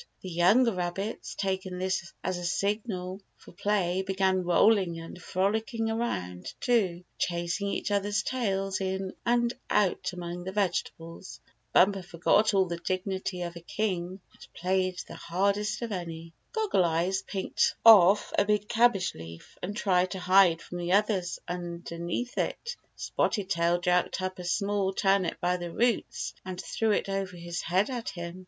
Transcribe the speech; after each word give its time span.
The 0.21 0.29
younger 0.31 0.73
rabbits, 0.73 1.35
taking 1.35 1.77
this 1.77 2.11
as 2.23 2.39
a 2.39 2.43
signal 2.43 3.21
for 3.37 3.51
play, 3.51 4.01
began 4.01 4.43
rolling 4.43 4.99
and 4.99 5.21
frolicking 5.21 5.91
around, 5.91 6.51
too, 6.59 7.03
chasing 7.19 7.67
each 7.67 7.91
other's 7.91 8.23
tails 8.23 8.81
in 8.81 9.13
and 9.27 9.53
out 9.69 10.11
among 10.11 10.43
the 10.43 10.51
vegetables. 10.51 11.39
Bumper 11.71 12.01
forgot 12.01 12.51
all 12.55 12.65
the 12.65 12.77
Bumper's 12.77 12.89
Ignorance 12.89 13.19
Excites 13.21 13.43
Suspicion 13.43 13.43
19 13.43 13.43
dignity 13.43 13.43
of 13.43 13.55
a 13.55 13.67
king 13.67 14.19
and 14.31 14.53
played 14.55 14.99
the 15.05 15.15
hardest 15.15 15.81
of 15.83 15.91
any. 15.91 16.33
Goggle 16.51 16.83
Eyes 16.83 17.21
picked 17.21 17.75
oflf 17.85 18.31
a 18.39 18.43
big 18.45 18.67
cabbage 18.67 19.13
leaf 19.13 19.55
and 19.61 19.77
tried 19.77 20.09
to 20.09 20.19
hide 20.19 20.63
from 20.63 20.79
the 20.79 20.93
others 20.93 21.37
under 21.47 21.83
it. 22.09 22.75
Spotted 22.95 23.51
Tail 23.51 23.79
jerked 23.79 24.19
up 24.19 24.39
a 24.39 24.43
small 24.45 24.93
turnip 24.93 25.39
by 25.39 25.57
the 25.57 25.71
roots, 25.71 26.33
and 26.43 26.59
threw 26.59 26.89
it 26.89 27.07
over 27.07 27.37
his 27.37 27.61
head 27.61 27.91
at 27.91 28.09
him. 28.09 28.39